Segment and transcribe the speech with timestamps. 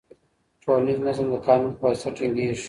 [0.63, 2.55] ټولنیز نظم د قانون په واسطه ټینګیږي.